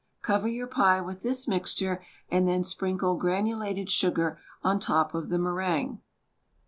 Cover 0.23 0.47
your 0.47 0.65
pie 0.65 0.99
with 0.99 1.21
this 1.21 1.47
mixture 1.47 2.03
and 2.27 2.47
then 2.47 2.63
sprinkle 2.63 3.15
granulated 3.17 3.91
sugar 3.91 4.39
on 4.63 4.79
top 4.79 5.13
of 5.13 5.29
the 5.29 5.37
meringue. 5.37 6.01